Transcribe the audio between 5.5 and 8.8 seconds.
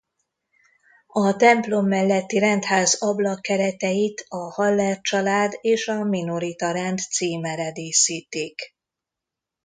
és a minorita rend címere díszítik.